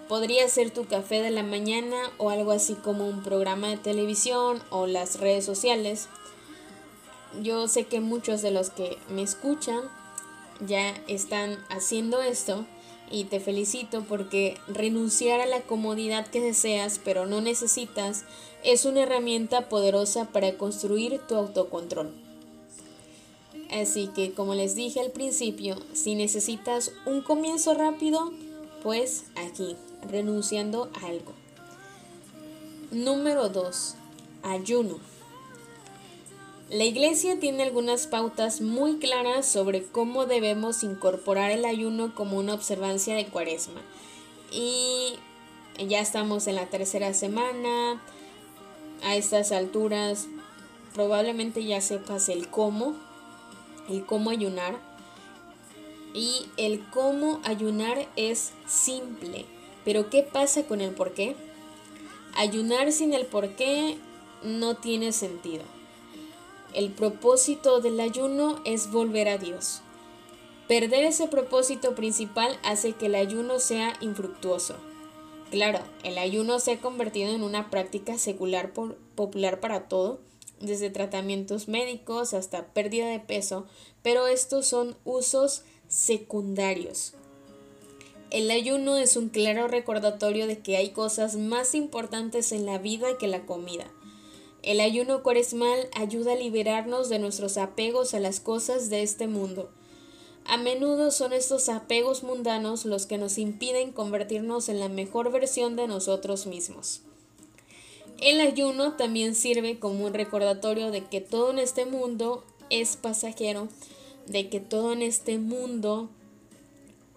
Podría 0.07 0.47
ser 0.49 0.69
tu 0.69 0.85
café 0.85 1.23
de 1.23 1.31
la 1.31 1.41
mañana 1.41 1.97
o 2.19 2.29
algo 2.29 2.51
así 2.51 2.75
como 2.75 3.07
un 3.07 3.23
programa 3.23 3.69
de 3.69 3.77
televisión 3.77 4.61
o 4.69 4.85
las 4.85 5.19
redes 5.19 5.43
sociales. 5.43 6.09
Yo 7.41 7.67
sé 7.67 7.85
que 7.85 8.01
muchos 8.01 8.43
de 8.43 8.51
los 8.51 8.69
que 8.69 8.99
me 9.09 9.23
escuchan 9.23 9.81
ya 10.59 10.89
están 11.07 11.57
haciendo 11.69 12.21
esto 12.21 12.67
y 13.11 13.25
te 13.25 13.39
felicito 13.39 14.03
porque 14.07 14.57
renunciar 14.67 15.39
a 15.41 15.45
la 15.45 15.61
comodidad 15.61 16.27
que 16.27 16.41
deseas 16.41 16.99
pero 17.03 17.25
no 17.25 17.41
necesitas 17.41 18.25
es 18.63 18.85
una 18.85 19.03
herramienta 19.03 19.69
poderosa 19.69 20.25
para 20.25 20.57
construir 20.57 21.19
tu 21.27 21.35
autocontrol. 21.35 22.11
Así 23.71 24.07
que 24.07 24.33
como 24.33 24.55
les 24.55 24.75
dije 24.75 24.99
al 24.99 25.11
principio, 25.11 25.77
si 25.93 26.15
necesitas 26.15 26.91
un 27.05 27.21
comienzo 27.21 27.73
rápido, 27.73 28.31
pues 28.83 29.25
aquí, 29.35 29.75
renunciando 30.09 30.89
a 31.01 31.07
algo. 31.07 31.33
Número 32.91 33.49
2. 33.49 33.95
Ayuno. 34.43 35.12
La 36.73 36.85
iglesia 36.85 37.39
tiene 37.39 37.61
algunas 37.61 38.07
pautas 38.07 38.59
muy 38.59 38.97
claras 38.97 39.45
sobre 39.45 39.83
cómo 39.83 40.25
debemos 40.25 40.81
incorporar 40.81 41.51
el 41.51 41.65
ayuno 41.65 42.15
como 42.15 42.39
una 42.39 42.55
observancia 42.55 43.13
de 43.13 43.27
cuaresma. 43.27 43.79
Y 44.51 45.13
ya 45.77 45.99
estamos 45.99 46.47
en 46.47 46.55
la 46.55 46.65
tercera 46.71 47.13
semana. 47.13 48.01
A 49.03 49.15
estas 49.15 49.51
alturas 49.51 50.25
probablemente 50.95 51.63
ya 51.63 51.79
sepas 51.79 52.27
el 52.27 52.47
cómo, 52.47 52.95
el 53.87 54.03
cómo 54.03 54.31
ayunar. 54.31 54.75
Y 56.15 56.47
el 56.57 56.83
cómo 56.89 57.39
ayunar 57.43 58.07
es 58.15 58.51
simple. 58.65 59.45
Pero 59.85 60.09
¿qué 60.09 60.23
pasa 60.23 60.63
con 60.63 60.81
el 60.81 60.89
por 60.89 61.13
qué? 61.13 61.35
Ayunar 62.35 62.91
sin 62.91 63.13
el 63.13 63.27
por 63.27 63.49
qué 63.49 63.95
no 64.41 64.73
tiene 64.73 65.11
sentido. 65.11 65.72
El 66.73 66.91
propósito 66.91 67.81
del 67.81 67.99
ayuno 67.99 68.59
es 68.65 68.91
volver 68.91 69.27
a 69.29 69.37
Dios. 69.37 69.81
Perder 70.67 71.03
ese 71.03 71.27
propósito 71.27 71.93
principal 71.93 72.57
hace 72.63 72.93
que 72.93 73.05
el 73.05 73.13
ayuno 73.13 73.59
sea 73.59 73.93
infructuoso. 74.01 74.75
Claro, 75.51 75.81
el 76.03 76.17
ayuno 76.17 76.59
se 76.59 76.71
ha 76.71 76.81
convertido 76.81 77.31
en 77.31 77.43
una 77.43 77.69
práctica 77.69 78.17
secular 78.17 78.73
popular 78.73 79.59
para 79.59 79.87
todo, 79.87 80.19
desde 80.61 80.89
tratamientos 80.89 81.67
médicos 81.67 82.33
hasta 82.33 82.65
pérdida 82.67 83.07
de 83.07 83.19
peso, 83.19 83.67
pero 84.01 84.25
estos 84.25 84.65
son 84.65 84.95
usos 85.03 85.61
secundarios. 85.87 87.13
El 88.31 88.49
ayuno 88.49 88.97
es 88.97 89.15
un 89.15 89.29
claro 89.29 89.67
recordatorio 89.67 90.47
de 90.47 90.57
que 90.57 90.75
hay 90.77 90.89
cosas 90.89 91.35
más 91.35 91.75
importantes 91.75 92.51
en 92.51 92.65
la 92.65 92.79
vida 92.79 93.19
que 93.19 93.27
la 93.27 93.45
comida. 93.45 93.91
El 94.63 94.79
ayuno 94.79 95.23
cuaresmal 95.23 95.89
ayuda 95.93 96.33
a 96.33 96.37
liberarnos 96.37 97.09
de 97.09 97.19
nuestros 97.19 97.57
apegos 97.57 98.13
a 98.13 98.21
las 98.21 98.39
cosas 98.39 98.89
de 98.89 99.03
este 99.03 99.27
mundo. 99.27 99.69
A 100.45 100.55
menudo 100.55 101.11
son 101.11 101.33
estos 101.33 101.67
apegos 101.67 102.23
mundanos 102.23 102.85
los 102.85 103.05
que 103.05 103.17
nos 103.17 103.37
impiden 103.37 103.91
convertirnos 103.91 104.69
en 104.69 104.79
la 104.79 104.87
mejor 104.87 105.33
versión 105.33 105.75
de 105.75 105.87
nosotros 105.87 106.47
mismos. 106.47 107.01
El 108.21 108.39
ayuno 108.39 108.93
también 108.93 109.35
sirve 109.35 109.79
como 109.79 110.05
un 110.05 110.13
recordatorio 110.13 110.91
de 110.91 111.03
que 111.03 111.19
todo 111.19 111.51
en 111.51 111.59
este 111.59 111.85
mundo 111.85 112.45
es 112.69 112.95
pasajero, 112.95 113.67
de 114.27 114.47
que 114.47 114.61
todo 114.61 114.93
en 114.93 115.01
este 115.01 115.39
mundo 115.39 116.09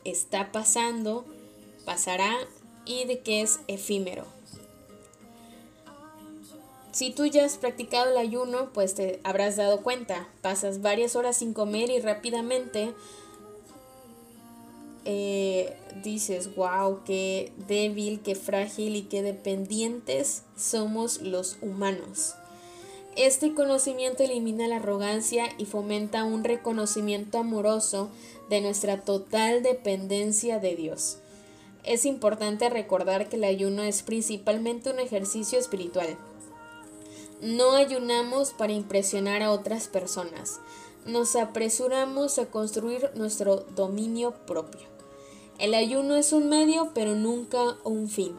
está 0.04 0.50
pasando, 0.50 1.24
pasará 1.84 2.34
y 2.84 3.04
de 3.04 3.20
que 3.20 3.42
es 3.42 3.60
efímero. 3.68 4.35
Si 6.96 7.10
tú 7.10 7.26
ya 7.26 7.44
has 7.44 7.58
practicado 7.58 8.10
el 8.10 8.16
ayuno, 8.16 8.70
pues 8.72 8.94
te 8.94 9.20
habrás 9.22 9.56
dado 9.56 9.82
cuenta. 9.82 10.30
Pasas 10.40 10.80
varias 10.80 11.14
horas 11.14 11.36
sin 11.36 11.52
comer 11.52 11.90
y 11.90 12.00
rápidamente 12.00 12.94
eh, 15.04 15.76
dices, 16.02 16.56
wow, 16.56 17.00
qué 17.04 17.52
débil, 17.68 18.20
qué 18.20 18.34
frágil 18.34 18.96
y 18.96 19.02
qué 19.02 19.20
dependientes 19.20 20.44
somos 20.56 21.20
los 21.20 21.58
humanos. 21.60 22.34
Este 23.14 23.52
conocimiento 23.52 24.22
elimina 24.22 24.66
la 24.66 24.76
arrogancia 24.76 25.50
y 25.58 25.66
fomenta 25.66 26.24
un 26.24 26.44
reconocimiento 26.44 27.36
amoroso 27.36 28.08
de 28.48 28.62
nuestra 28.62 29.02
total 29.02 29.62
dependencia 29.62 30.60
de 30.60 30.76
Dios. 30.76 31.18
Es 31.84 32.06
importante 32.06 32.70
recordar 32.70 33.28
que 33.28 33.36
el 33.36 33.44
ayuno 33.44 33.82
es 33.82 34.02
principalmente 34.02 34.88
un 34.88 34.98
ejercicio 34.98 35.58
espiritual. 35.58 36.16
No 37.40 37.72
ayunamos 37.72 38.52
para 38.52 38.72
impresionar 38.72 39.42
a 39.42 39.52
otras 39.52 39.88
personas, 39.88 40.60
nos 41.06 41.36
apresuramos 41.36 42.38
a 42.38 42.46
construir 42.46 43.10
nuestro 43.14 43.64
dominio 43.74 44.32
propio. 44.46 44.86
El 45.58 45.74
ayuno 45.74 46.16
es 46.16 46.32
un 46.32 46.48
medio 46.48 46.90
pero 46.94 47.14
nunca 47.14 47.76
un 47.84 48.08
fin. 48.08 48.34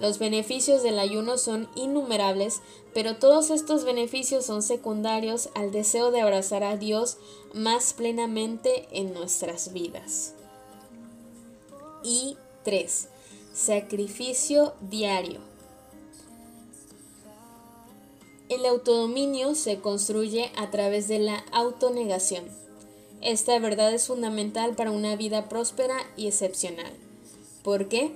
Los 0.00 0.18
beneficios 0.18 0.82
del 0.82 0.98
ayuno 0.98 1.36
son 1.36 1.68
innumerables, 1.74 2.62
pero 2.94 3.16
todos 3.16 3.50
estos 3.50 3.84
beneficios 3.84 4.46
son 4.46 4.62
secundarios 4.62 5.50
al 5.54 5.70
deseo 5.70 6.10
de 6.10 6.22
abrazar 6.22 6.64
a 6.64 6.76
Dios 6.76 7.18
más 7.52 7.92
plenamente 7.92 8.88
en 8.92 9.12
nuestras 9.12 9.72
vidas. 9.74 10.34
Y 12.02 12.36
3. 12.64 13.08
Sacrificio 13.52 14.72
diario. 14.80 15.49
El 18.50 18.66
autodominio 18.66 19.54
se 19.54 19.80
construye 19.80 20.52
a 20.56 20.70
través 20.70 21.08
de 21.08 21.20
la 21.20 21.38
autonegación. 21.52 22.44
Esta 23.22 23.58
verdad 23.58 23.94
es 23.94 24.08
fundamental 24.08 24.74
para 24.74 24.90
una 24.90 25.16
vida 25.16 25.48
próspera 25.48 25.96
y 26.18 26.26
excepcional. 26.26 26.92
¿Por 27.62 27.88
qué? 27.88 28.12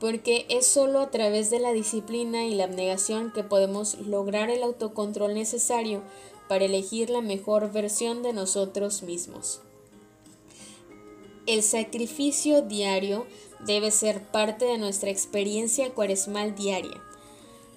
porque 0.00 0.46
es 0.48 0.66
solo 0.66 1.00
a 1.00 1.10
través 1.10 1.50
de 1.50 1.58
la 1.58 1.72
disciplina 1.72 2.46
y 2.46 2.54
la 2.54 2.64
abnegación 2.64 3.32
que 3.32 3.42
podemos 3.42 3.98
lograr 4.00 4.50
el 4.50 4.62
autocontrol 4.62 5.34
necesario 5.34 6.02
para 6.48 6.64
elegir 6.64 7.10
la 7.10 7.20
mejor 7.20 7.72
versión 7.72 8.22
de 8.22 8.32
nosotros 8.32 9.02
mismos. 9.02 9.60
El 11.46 11.62
sacrificio 11.62 12.62
diario 12.62 13.26
debe 13.66 13.90
ser 13.90 14.22
parte 14.22 14.66
de 14.66 14.78
nuestra 14.78 15.10
experiencia 15.10 15.90
cuaresmal 15.90 16.54
diaria. 16.54 17.02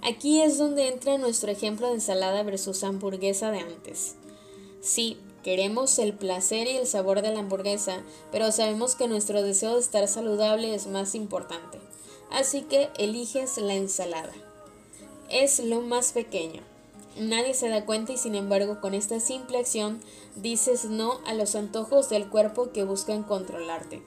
Aquí 0.03 0.41
es 0.41 0.57
donde 0.57 0.87
entra 0.87 1.17
nuestro 1.17 1.51
ejemplo 1.51 1.87
de 1.87 1.95
ensalada 1.95 2.43
versus 2.43 2.83
hamburguesa 2.83 3.51
de 3.51 3.59
antes. 3.59 4.15
Sí, 4.81 5.17
queremos 5.43 5.99
el 5.99 6.13
placer 6.13 6.67
y 6.67 6.77
el 6.77 6.87
sabor 6.87 7.21
de 7.21 7.31
la 7.31 7.39
hamburguesa, 7.39 8.03
pero 8.31 8.51
sabemos 8.51 8.95
que 8.95 9.07
nuestro 9.07 9.43
deseo 9.43 9.75
de 9.75 9.81
estar 9.81 10.07
saludable 10.07 10.73
es 10.73 10.87
más 10.87 11.13
importante 11.13 11.79
así 12.31 12.61
que 12.61 12.89
eliges 12.97 13.57
la 13.57 13.75
ensalada. 13.75 14.33
Es 15.29 15.59
lo 15.59 15.81
más 15.81 16.13
pequeño. 16.13 16.61
Nadie 17.17 17.53
se 17.53 17.69
da 17.69 17.85
cuenta 17.85 18.13
y 18.13 18.17
sin 18.17 18.35
embargo 18.35 18.79
con 18.79 18.93
esta 18.93 19.19
simple 19.19 19.59
acción 19.59 20.01
dices 20.35 20.85
no 20.85 21.19
a 21.25 21.33
los 21.33 21.55
antojos 21.55 22.09
del 22.09 22.29
cuerpo 22.29 22.71
que 22.71 22.83
buscan 22.83 23.23
controlarte. 23.23 24.01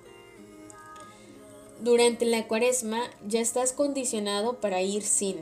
Durante 1.80 2.24
la 2.24 2.48
cuaresma 2.48 3.02
ya 3.26 3.40
estás 3.40 3.72
condicionado 3.72 4.54
para 4.60 4.80
ir 4.80 5.02
sin, 5.02 5.36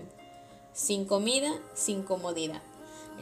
sin 0.72 1.04
comida, 1.04 1.52
sin 1.74 2.02
comodidad. 2.02 2.62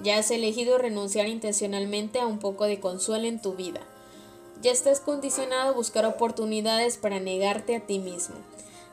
Ya 0.02 0.18
has 0.18 0.30
elegido 0.30 0.78
renunciar 0.78 1.28
intencionalmente 1.28 2.20
a 2.20 2.26
un 2.26 2.38
poco 2.38 2.64
de 2.64 2.80
consuelo 2.80 3.26
en 3.26 3.42
tu 3.42 3.54
vida. 3.54 3.80
Ya 4.62 4.70
estás 4.70 5.00
condicionado 5.00 5.70
a 5.70 5.74
buscar 5.74 6.04
oportunidades 6.06 6.96
para 6.96 7.20
negarte 7.20 7.76
a 7.76 7.86
ti 7.86 7.98
mismo. 7.98 8.36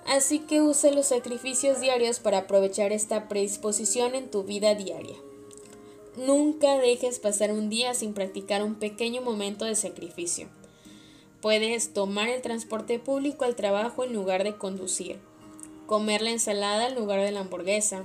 Así 0.06 0.39
que 0.39 0.62
usa 0.62 0.91
los 0.91 1.08
sacrificios 1.08 1.82
diarios 1.82 2.20
para 2.20 2.39
aprovechar 2.39 2.93
esta 2.93 3.28
predisposición 3.28 4.15
en 4.15 4.32
tu 4.32 4.43
vida 4.43 4.74
diaria. 4.74 5.15
Nunca 6.15 6.78
dejes 6.78 7.20
pasar 7.20 7.52
un 7.52 7.70
día 7.70 7.93
sin 7.93 8.13
practicar 8.13 8.63
un 8.63 8.76
pequeño 8.76 9.22
momento 9.22 9.65
de 9.65 9.76
sacrificio. 9.76 10.48
Puedes 11.41 11.93
tomar 11.93 12.30
el 12.30 12.41
transporte 12.41 12.98
público 13.00 13.46
al 13.46 13.56
trabajo 13.56 14.04
en 14.04 14.13
lugar 14.13 14.43
de 14.43 14.58
conducir, 14.58 15.20
comer 15.86 16.22
la 16.22 16.32
ensalada 16.32 16.88
en 16.88 16.96
lugar 16.96 17.22
de 17.22 17.32
la 17.32 17.41
hamburguesa, 17.41 18.04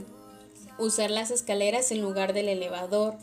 usar 0.78 1.10
las 1.10 1.30
escaleras 1.30 1.90
en 1.92 2.00
lugar 2.00 2.32
del 2.32 2.48
elevador, 2.48 3.14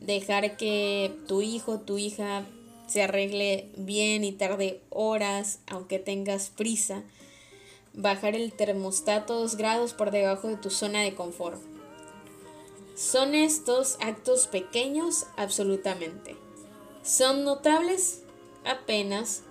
dejar 0.00 0.56
que 0.56 1.14
tu 1.26 1.42
hijo 1.42 1.80
tu 1.80 1.98
hija 1.98 2.44
se 2.86 3.02
arregle 3.02 3.68
bien 3.76 4.24
y 4.24 4.32
tarde 4.32 4.80
horas 4.90 5.60
aunque 5.66 5.98
tengas 5.98 6.50
prisa, 6.50 7.02
bajar 7.94 8.34
el 8.34 8.52
termostato 8.52 9.40
dos 9.40 9.56
grados 9.56 9.92
por 9.92 10.10
debajo 10.10 10.48
de 10.48 10.56
tu 10.56 10.70
zona 10.70 11.02
de 11.02 11.14
confort. 11.14 11.60
¿Son 12.94 13.34
estos 13.34 13.98
actos 14.00 14.46
pequeños? 14.46 15.26
Absolutamente. 15.36 16.36
¿Son 17.02 17.44
notables? 17.44 18.22
Apenas. 18.64 19.42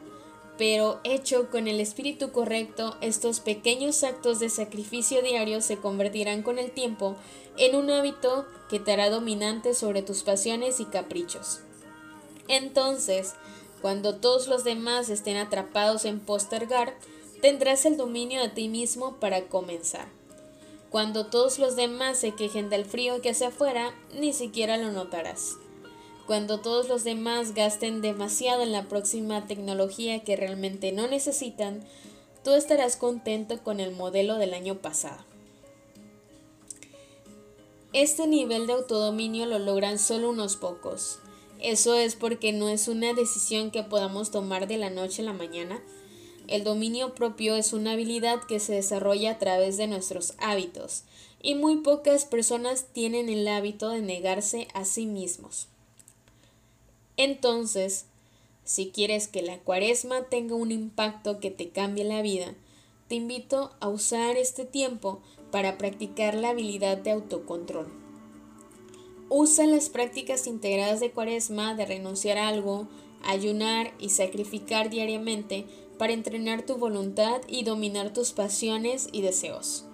Pero 0.57 1.01
hecho 1.03 1.49
con 1.49 1.67
el 1.67 1.79
espíritu 1.79 2.31
correcto, 2.31 2.95
estos 3.01 3.41
pequeños 3.41 4.03
actos 4.03 4.39
de 4.39 4.49
sacrificio 4.49 5.21
diario 5.21 5.61
se 5.61 5.77
convertirán 5.77 6.43
con 6.43 6.59
el 6.59 6.71
tiempo 6.71 7.17
en 7.57 7.75
un 7.75 7.89
hábito 7.89 8.45
que 8.69 8.79
te 8.79 8.93
hará 8.93 9.09
dominante 9.09 9.73
sobre 9.73 10.01
tus 10.01 10.23
pasiones 10.23 10.79
y 10.79 10.85
caprichos. 10.85 11.59
Entonces, 12.47 13.33
cuando 13.81 14.15
todos 14.15 14.47
los 14.47 14.63
demás 14.63 15.09
estén 15.09 15.37
atrapados 15.37 16.05
en 16.05 16.19
postergar, 16.19 16.95
tendrás 17.41 17.85
el 17.85 17.97
dominio 17.97 18.41
de 18.41 18.49
ti 18.49 18.69
mismo 18.69 19.17
para 19.17 19.47
comenzar. 19.47 20.07
Cuando 20.89 21.25
todos 21.25 21.59
los 21.59 21.75
demás 21.75 22.17
se 22.17 22.33
quejen 22.33 22.69
del 22.69 22.85
frío 22.85 23.21
que 23.21 23.31
hace 23.31 23.45
afuera, 23.45 23.93
ni 24.17 24.31
siquiera 24.31 24.77
lo 24.77 24.91
notarás. 24.91 25.57
Cuando 26.25 26.59
todos 26.59 26.89
los 26.89 27.03
demás 27.03 27.53
gasten 27.53 28.01
demasiado 28.01 28.63
en 28.63 28.71
la 28.71 28.89
próxima 28.89 29.45
tecnología 29.45 30.23
que 30.23 30.35
realmente 30.35 30.91
no 30.91 31.07
necesitan, 31.07 31.85
tú 32.43 32.53
estarás 32.53 32.97
contento 32.97 33.61
con 33.61 33.79
el 33.79 33.91
modelo 33.91 34.37
del 34.37 34.55
año 34.55 34.75
pasado. 34.75 35.23
Este 37.93 38.27
nivel 38.27 38.65
de 38.67 38.73
autodominio 38.73 39.45
lo 39.45 39.59
logran 39.59 39.99
solo 39.99 40.29
unos 40.29 40.55
pocos. 40.57 41.19
Eso 41.61 41.95
es 41.95 42.15
porque 42.15 42.51
no 42.51 42.69
es 42.69 42.87
una 42.87 43.13
decisión 43.13 43.71
que 43.71 43.83
podamos 43.83 44.31
tomar 44.31 44.67
de 44.67 44.77
la 44.77 44.89
noche 44.89 45.21
a 45.21 45.25
la 45.25 45.33
mañana. 45.33 45.81
El 46.47 46.63
dominio 46.63 47.13
propio 47.13 47.55
es 47.55 47.71
una 47.71 47.93
habilidad 47.93 48.43
que 48.43 48.59
se 48.59 48.73
desarrolla 48.73 49.31
a 49.31 49.39
través 49.39 49.77
de 49.77 49.87
nuestros 49.87 50.33
hábitos 50.39 51.03
y 51.41 51.55
muy 51.55 51.77
pocas 51.77 52.25
personas 52.25 52.87
tienen 52.91 53.29
el 53.29 53.47
hábito 53.47 53.89
de 53.89 54.01
negarse 54.01 54.67
a 54.73 54.85
sí 54.85 55.05
mismos. 55.05 55.69
Entonces, 57.17 58.05
si 58.63 58.89
quieres 58.89 59.27
que 59.27 59.41
la 59.41 59.59
cuaresma 59.59 60.23
tenga 60.23 60.55
un 60.55 60.71
impacto 60.71 61.39
que 61.39 61.51
te 61.51 61.69
cambie 61.69 62.03
la 62.03 62.21
vida, 62.21 62.55
te 63.07 63.15
invito 63.15 63.71
a 63.79 63.89
usar 63.89 64.37
este 64.37 64.65
tiempo 64.65 65.21
para 65.51 65.77
practicar 65.77 66.33
la 66.33 66.49
habilidad 66.49 66.97
de 66.97 67.11
autocontrol. 67.11 67.87
Usa 69.29 69.65
las 69.67 69.89
prácticas 69.89 70.47
integradas 70.47 70.99
de 70.99 71.11
cuaresma 71.11 71.75
de 71.75 71.85
renunciar 71.85 72.37
a 72.37 72.47
algo, 72.47 72.87
ayunar 73.23 73.93
y 73.99 74.09
sacrificar 74.09 74.89
diariamente 74.89 75.65
para 75.97 76.13
entrenar 76.13 76.63
tu 76.63 76.77
voluntad 76.77 77.41
y 77.47 77.63
dominar 77.63 78.13
tus 78.13 78.31
pasiones 78.31 79.07
y 79.11 79.21
deseos. 79.21 79.85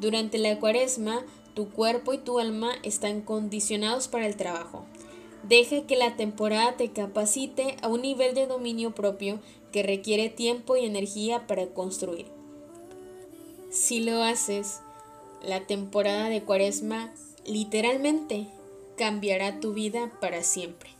Durante 0.00 0.38
la 0.38 0.58
cuaresma, 0.58 1.24
tu 1.54 1.70
cuerpo 1.70 2.12
y 2.12 2.18
tu 2.18 2.38
alma 2.38 2.72
están 2.82 3.22
condicionados 3.22 4.08
para 4.08 4.26
el 4.26 4.36
trabajo. 4.36 4.84
Deja 5.42 5.86
que 5.86 5.96
la 5.96 6.16
temporada 6.16 6.76
te 6.76 6.90
capacite 6.90 7.76
a 7.82 7.88
un 7.88 8.02
nivel 8.02 8.34
de 8.34 8.46
dominio 8.46 8.94
propio 8.94 9.40
que 9.72 9.82
requiere 9.82 10.28
tiempo 10.28 10.76
y 10.76 10.84
energía 10.84 11.46
para 11.46 11.66
construir. 11.68 12.26
Si 13.70 14.00
lo 14.00 14.22
haces, 14.22 14.80
la 15.42 15.66
temporada 15.66 16.28
de 16.28 16.42
cuaresma 16.42 17.12
literalmente 17.46 18.48
cambiará 18.96 19.60
tu 19.60 19.72
vida 19.72 20.12
para 20.20 20.42
siempre. 20.42 20.99